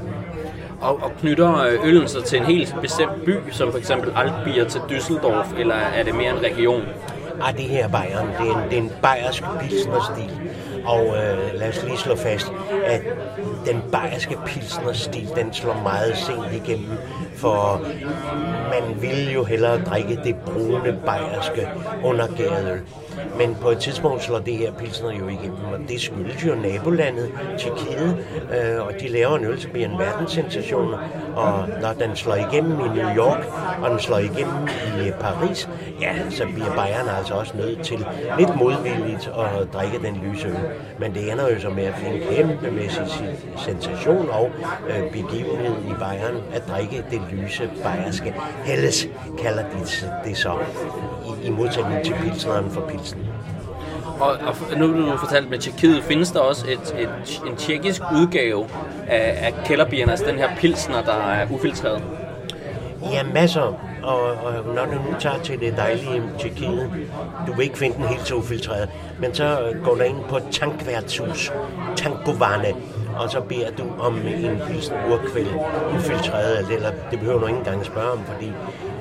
Og, 0.80 1.02
og 1.02 1.12
knytter 1.20 1.62
øh, 1.62 1.84
øllen 1.84 2.08
sig 2.08 2.25
til 2.25 2.38
en 2.38 2.44
helt 2.44 2.75
bestemt 2.82 3.25
by, 3.25 3.34
som 3.50 3.70
for 3.70 3.78
eksempel 3.78 4.12
Altbier 4.16 4.64
til 4.64 4.78
Düsseldorf, 4.78 5.60
eller 5.60 5.75
er 5.75 6.02
det 6.02 6.14
mere 6.14 6.30
en 6.30 6.42
region? 6.42 6.82
Ah, 7.42 7.56
det 7.56 7.64
her 7.64 7.84
er 7.84 7.88
Bayern. 7.88 8.26
Det 8.26 8.50
er 8.50 8.62
en, 8.62 8.70
det 8.70 8.78
er 8.78 8.82
en 8.82 8.92
bayersk 9.02 9.42
pilsnerstil. 9.60 10.30
Og 10.84 11.06
øh, 11.06 11.54
lad 11.54 11.68
os 11.68 11.84
lige 11.84 11.96
slå 11.96 12.16
fast, 12.16 12.52
at 12.84 13.00
den 13.66 13.82
bayerske 13.92 14.38
pilsnerstil, 14.46 15.28
den 15.37 15.52
slår 15.52 15.80
meget 15.82 16.16
sent 16.16 16.66
igennem, 16.66 16.99
for 17.34 17.80
man 18.70 19.02
ville 19.02 19.32
jo 19.32 19.44
hellere 19.44 19.80
drikke 19.84 20.20
det 20.25 20.37
brune 20.37 20.99
bayerske 21.06 21.68
undergærede 22.04 22.72
øl. 22.72 22.80
Men 23.38 23.56
på 23.60 23.70
et 23.70 23.78
tidspunkt 23.78 24.22
slår 24.22 24.38
det 24.38 24.56
her 24.56 24.72
pilsner 24.72 25.12
jo 25.12 25.28
igennem, 25.28 25.64
og 25.72 25.78
det 25.88 26.00
skyldes 26.00 26.46
jo 26.46 26.54
nabolandet, 26.54 27.30
Tjekkiet, 27.58 28.25
øh, 28.58 28.87
og 28.87 28.92
de 29.00 29.08
laver 29.08 29.38
en 29.38 29.44
øl, 29.44 29.60
som 29.60 29.70
bliver 29.70 29.88
en 29.88 29.99
verdenssensation, 29.99 30.94
og 31.37 31.68
når 31.80 31.92
den 31.92 32.16
slår 32.16 32.34
igennem 32.34 32.80
i 32.80 32.88
New 32.99 33.16
York, 33.16 33.46
og 33.82 33.90
den 33.90 33.99
slår 33.99 34.18
igennem 34.18 34.68
i 35.06 35.10
Paris, 35.20 35.68
ja, 36.00 36.30
så 36.30 36.45
bliver 36.54 36.75
Bayern 36.75 37.09
altså 37.19 37.35
også 37.35 37.57
nødt 37.57 37.83
til 37.83 38.07
lidt 38.38 38.57
modvilligt 38.57 39.30
at 39.38 39.73
drikke 39.75 39.99
den 40.07 40.16
lyse 40.16 40.49
øl. 40.49 40.57
Men 40.99 41.14
det 41.14 41.33
ender 41.33 41.49
jo 41.49 41.61
så 41.61 41.71
med 41.71 41.85
at 41.85 41.95
finde 41.95 42.16
en 42.16 42.23
kæmpemæssig 42.35 43.07
sensation 43.57 44.30
og 44.30 44.50
øh, 44.88 45.12
begivenhed 45.12 45.75
i 45.90 45.92
Bayern 45.99 46.42
at 46.52 46.69
drikke 46.69 47.04
det 47.11 47.21
lyse 47.33 47.71
bayerske. 47.83 48.35
Helles 48.64 49.09
kalder 49.42 49.62
de 49.62 49.78
det 50.25 50.37
så, 50.37 50.52
i, 51.26 51.47
i 51.47 51.50
modsætning 51.50 52.04
til 52.04 52.14
pilsneren 52.23 52.71
for 52.71 52.80
pilsen. 52.80 53.26
Og, 54.21 54.30
og 54.47 54.78
nu 54.78 55.12
du 55.12 55.16
fortalt 55.16 55.50
med 55.50 55.59
Tjekkiet, 55.59 56.02
findes 56.04 56.30
der 56.30 56.40
også 56.40 56.66
et, 56.69 56.95
et, 56.99 57.42
en 57.47 57.57
tjekkisk 57.57 58.02
udgave 58.14 58.66
af, 59.09 59.38
af 59.47 59.64
kælderbierne, 59.64 60.11
altså 60.11 60.26
den 60.26 60.38
her 60.38 60.57
pilsner, 60.57 61.02
der 61.02 61.12
er 61.12 61.47
ufiltreret? 61.50 62.02
Ja, 63.12 63.23
masser. 63.35 63.89
Og, 64.02 64.21
og 64.21 64.75
når 64.75 64.85
du 64.85 64.92
nu 64.92 65.19
tager 65.19 65.38
til 65.38 65.61
det 65.61 65.76
dejlige 65.76 66.23
Tjekkiet, 66.38 66.90
du 67.47 67.52
vil 67.52 67.62
ikke 67.62 67.78
finde 67.78 67.97
den 67.97 68.04
helt 68.04 68.26
så 68.26 68.35
ufiltreret, 68.35 68.88
men 69.19 69.35
så 69.35 69.75
går 69.85 69.95
du 69.95 70.00
ind 70.00 70.25
på 70.28 70.37
et 70.37 70.45
tankværtshus, 70.50 71.52
Tankovane, 71.97 72.75
og 73.16 73.30
så 73.30 73.40
beder 73.40 73.71
du 73.71 73.85
om 73.99 74.16
en 74.16 74.61
pilsen 74.66 74.97
urkvæld, 75.12 75.49
ufiltreret, 75.95 76.71
eller 76.71 76.90
det 77.11 77.19
behøver 77.19 77.38
du 77.38 77.47
ikke 77.47 77.59
engang 77.59 77.85
spørge 77.85 78.11
om, 78.11 78.19
fordi 78.25 78.52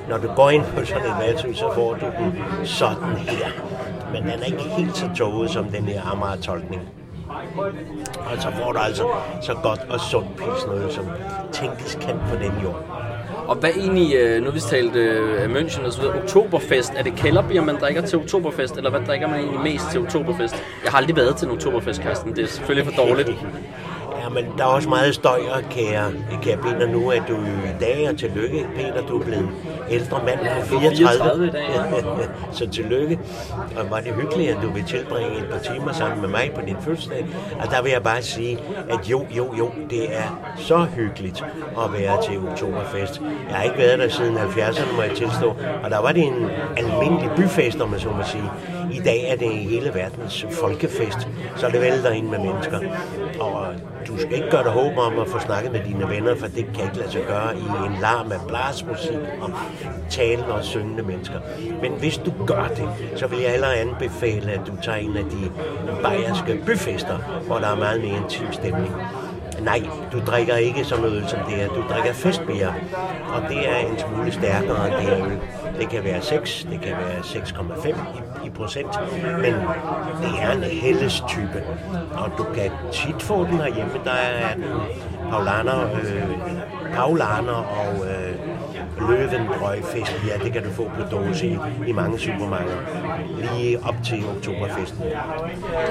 når 0.08 0.18
du 0.18 0.28
går 0.28 0.50
ind 0.50 0.64
på 0.64 0.84
sådan 0.84 1.06
et 1.06 1.16
værtshus, 1.20 1.56
så 1.58 1.74
får 1.74 1.94
du 1.94 2.06
den 2.18 2.38
sådan 2.64 3.16
her. 3.16 3.48
Men 4.12 4.22
den 4.22 4.40
er 4.40 4.44
ikke 4.44 4.62
helt 4.62 4.96
så 4.96 5.10
tåget 5.16 5.50
som 5.50 5.64
den 5.64 5.84
her 5.84 6.02
Amager-tolkning. 6.02 6.82
Og 8.16 8.38
så 8.38 8.50
får 8.50 8.72
du 8.72 8.78
altså 8.78 9.08
så 9.42 9.54
godt 9.54 9.80
og 9.90 10.00
sundt 10.00 10.36
pilsnøl, 10.36 10.92
som 10.92 11.06
tænkes 11.52 11.98
kan 12.00 12.18
på 12.30 12.36
den 12.36 12.52
jord. 12.62 12.99
Og 13.50 13.56
hvad 13.56 13.70
egentlig, 13.70 14.14
øh, 14.14 14.40
nu 14.40 14.44
har 14.44 14.52
vi 14.52 14.60
talt 14.60 14.96
øh, 14.96 15.44
München 15.56 15.86
og 15.86 15.92
så 15.92 16.00
videre, 16.00 16.22
Oktoberfest, 16.22 16.92
er 16.96 17.02
det 17.02 17.14
kælderbier, 17.16 17.64
man 17.64 17.76
drikker 17.76 18.02
til 18.02 18.18
Oktoberfest, 18.18 18.76
eller 18.76 18.90
hvad 18.90 19.00
drikker 19.00 19.28
man 19.28 19.40
egentlig 19.40 19.60
mest 19.60 19.84
til 19.90 20.00
Oktoberfest? 20.00 20.54
Jeg 20.84 20.92
har 20.92 20.98
aldrig 20.98 21.16
været 21.16 21.36
til 21.36 21.46
en 21.46 21.52
Oktoberfest, 21.52 22.00
Karsten, 22.00 22.36
Det 22.36 22.42
er 22.44 22.46
selvfølgelig 22.46 22.94
for 22.94 23.02
dårligt. 23.02 23.28
Ja, 24.20 24.28
men 24.28 24.44
der 24.58 24.64
er 24.64 24.68
også 24.68 24.88
meget 24.88 25.14
støj, 25.14 25.40
og 25.54 25.62
kære, 25.70 26.12
kære 26.42 26.56
Peter, 26.56 26.86
nu 26.86 27.08
er 27.10 27.20
du 27.28 27.36
i 27.36 27.80
dag, 27.80 28.08
og 28.10 28.18
tillykke, 28.18 28.66
Peter, 28.76 29.06
du 29.06 29.18
er 29.20 29.24
blevet 29.24 29.48
ældre 29.90 30.20
mand 30.24 30.40
Ja, 30.42 30.54
på 30.68 30.74
jeg 30.74 30.92
er 30.92 30.96
34. 30.96 30.96
34 30.96 31.46
i 31.46 31.50
dag, 31.50 32.28
Så 32.58 32.68
tillykke, 32.70 33.18
og 33.76 33.90
var 33.90 34.00
det 34.00 34.12
hyggeligt, 34.14 34.50
at 34.50 34.56
du 34.62 34.70
vil 34.70 34.84
tilbringe 34.84 35.38
et 35.38 35.44
par 35.52 35.58
timer 35.58 35.92
sammen 35.92 36.20
med 36.20 36.28
mig 36.28 36.50
på 36.54 36.60
din 36.66 36.76
fødselsdag. 36.80 37.26
Og 37.60 37.70
der 37.70 37.82
vil 37.82 37.92
jeg 37.92 38.02
bare 38.02 38.22
sige, 38.22 38.58
at 38.90 39.10
jo, 39.10 39.26
jo, 39.36 39.54
jo, 39.58 39.70
det 39.90 40.16
er 40.16 40.52
så 40.56 40.86
hyggeligt 40.96 41.44
at 41.84 41.92
være 41.92 42.22
til 42.22 42.38
Oktoberfest. 42.38 43.20
Jeg 43.48 43.56
har 43.56 43.64
ikke 43.64 43.78
været 43.78 43.98
der 43.98 44.08
siden 44.08 44.36
70'erne, 44.36 44.96
må 44.96 45.02
jeg 45.02 45.12
tilstå, 45.16 45.56
og 45.84 45.90
der 45.90 45.98
var 45.98 46.12
det 46.12 46.22
en 46.26 46.50
almindelig 46.76 47.30
byfest, 47.36 47.80
om 47.80 47.88
man 47.88 48.00
så 48.00 48.08
må 48.08 48.22
sige. 48.24 48.50
I 48.92 49.00
dag 49.04 49.30
er 49.30 49.36
det 49.36 49.50
hele 49.50 49.94
verdens 49.94 50.46
folkefest, 50.50 51.28
så 51.56 51.68
det 51.68 51.80
vælter 51.80 52.10
ind 52.10 52.28
med 52.28 52.38
mennesker. 52.38 52.78
Og 53.40 53.66
du 54.06 54.18
skal 54.18 54.32
ikke 54.32 54.50
gøre 54.50 54.62
dig 54.62 54.72
håb 54.72 54.98
om 54.98 55.18
at 55.18 55.28
få 55.28 55.38
snakket 55.38 55.72
med 55.72 55.80
dine 55.84 56.08
venner, 56.08 56.36
for 56.36 56.46
det 56.46 56.66
kan 56.74 56.84
ikke 56.84 56.96
lade 56.96 57.10
sig 57.10 57.22
gøre 57.28 57.56
i 57.56 57.86
en 57.86 58.00
larm 58.00 58.32
af 58.32 58.38
blasmusik 58.48 59.18
og 59.40 59.50
talende 60.10 60.54
og 60.54 60.64
syngende 60.64 61.02
mennesker. 61.02 61.40
Men 61.82 61.92
hvis 61.92 62.18
du 62.18 62.32
gør 62.46 62.68
det, 62.76 62.88
så 63.16 63.26
vil 63.26 63.38
jeg 63.40 63.50
hellere 63.50 63.76
anbefale, 63.76 64.52
at 64.52 64.60
du 64.66 64.72
tager 64.82 64.98
en 64.98 65.16
af 65.16 65.24
de 65.24 65.50
bayerske 66.02 66.62
byfester, 66.66 67.18
hvor 67.46 67.58
der 67.58 67.68
er 67.68 67.76
meget 67.76 68.00
mere 68.00 68.16
intim 68.16 68.52
stemning. 68.52 68.92
Nej, 69.62 69.80
du 70.12 70.20
drikker 70.26 70.56
ikke 70.56 70.84
sådan 70.84 71.04
noget 71.04 71.30
som 71.30 71.38
det 71.38 71.54
her. 71.54 71.68
Du 71.68 71.82
drikker 71.90 72.12
festbier, 72.12 72.72
og 73.34 73.42
det 73.48 73.68
er 73.68 73.76
en 73.76 73.98
smule 73.98 74.32
stærkere 74.32 74.86
end 74.86 74.94
det 74.94 75.16
her 75.16 75.26
øl. 75.26 75.38
Det 75.80 75.88
kan 75.88 76.04
være 76.04 76.22
6, 76.22 76.66
det 76.70 76.80
kan 76.80 76.92
være 76.92 77.18
6,5 77.18 77.88
i, 77.88 78.46
i 78.46 78.50
procent, 78.50 78.88
men 79.22 79.54
det 80.22 80.40
er 80.40 80.52
en 80.52 80.62
helles 80.62 81.22
type. 81.28 81.64
Og 82.12 82.30
du 82.38 82.44
kan 82.54 82.70
tit 82.92 83.22
få 83.22 83.44
den 83.44 83.56
herhjemme. 83.56 83.92
Der 84.04 84.10
er 84.10 84.54
den 84.54 84.64
Paulaner, 85.30 85.84
øh, 85.84 86.94
Paulaner 86.94 87.52
og 87.52 88.06
øh, 88.06 88.19
Løvenbrøg 89.08 89.78
ja, 90.28 90.44
Det 90.44 90.52
kan 90.52 90.62
du 90.64 90.70
få 90.70 90.82
på 90.82 91.02
dåse 91.16 91.46
i, 91.46 91.56
i 91.86 91.92
mange 91.92 92.18
supermarkeder. 92.18 92.76
Lige 93.54 93.78
op 93.88 93.94
til 94.04 94.24
oktoberfesten. 94.36 95.04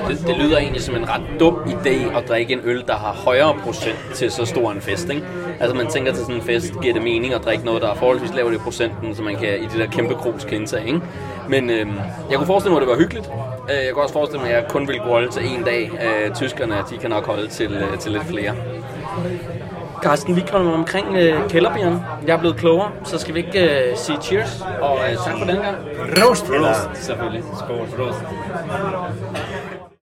Det, 0.07 0.27
det 0.27 0.37
lyder 0.37 0.57
egentlig 0.57 0.81
som 0.81 0.95
en 0.95 1.09
ret 1.09 1.21
dum 1.39 1.55
idé 1.55 2.17
at 2.17 2.27
drikke 2.27 2.53
en 2.53 2.59
øl, 2.63 2.83
der 2.87 2.95
har 2.95 3.13
højere 3.13 3.55
procent 3.63 3.97
til 4.15 4.31
så 4.31 4.45
stor 4.45 4.71
en 4.71 4.81
fest, 4.81 5.09
ikke? 5.09 5.25
Altså 5.59 5.75
man 5.75 5.87
tænker 5.87 6.11
til 6.13 6.21
sådan 6.21 6.35
en 6.35 6.41
fest, 6.41 6.73
giver 6.81 6.93
det 6.93 7.03
mening 7.03 7.33
at 7.33 7.43
drikke 7.45 7.65
noget, 7.65 7.81
der 7.81 7.89
er 7.89 7.95
forholdsvis 7.95 8.33
lavt 8.33 8.53
i 8.53 8.57
procenten, 8.57 9.15
så 9.15 9.23
man 9.23 9.35
kan 9.35 9.59
i 9.63 9.65
de 9.65 9.79
der 9.79 9.87
kæmpe 9.87 10.13
krus 10.15 10.43
kan 10.43 10.57
indtage, 10.57 10.87
ikke? 10.87 11.01
Men 11.49 11.69
øhm, 11.69 11.93
jeg 12.29 12.37
kunne 12.37 12.47
forestille 12.47 12.73
mig, 12.73 12.81
at 12.81 12.87
det 12.87 12.95
var 12.95 12.99
hyggeligt. 13.01 13.29
Øh, 13.69 13.85
jeg 13.85 13.93
kunne 13.93 14.03
også 14.03 14.13
forestille 14.13 14.41
mig, 14.41 14.51
at 14.51 14.61
jeg 14.61 14.65
kun 14.69 14.87
ville 14.87 15.01
kunne 15.01 15.11
holde 15.11 15.31
til 15.31 15.41
en 15.45 15.63
dag. 15.63 15.91
Øh, 15.93 16.35
Tyskerne, 16.35 16.75
de 16.89 16.97
kan 16.97 17.09
nok 17.09 17.25
holde 17.25 17.47
til, 17.47 17.73
øh, 17.73 17.97
til 17.97 18.11
lidt 18.11 18.23
flere. 18.23 18.55
Carsten, 20.03 20.35
vi 20.35 20.43
kommer 20.51 20.71
omkring 20.73 21.07
øh, 21.15 21.49
kælderbieren. 21.49 21.99
Jeg 22.27 22.33
er 22.35 22.39
blevet 22.39 22.57
klogere, 22.57 22.91
så 23.03 23.17
skal 23.17 23.33
vi 23.33 23.39
ikke 23.39 23.89
øh, 23.89 23.97
sige 23.97 24.17
cheers. 24.21 24.61
Og 24.81 24.97
øh, 25.11 25.17
tak 25.25 25.37
for 25.37 25.45
den 25.45 25.55
gang. 25.61 25.77
Roast, 26.25 26.45
Prost, 26.45 27.05
selvfølgelig. 27.05 27.43
Skål, 27.59 27.87
prost. 27.97 28.19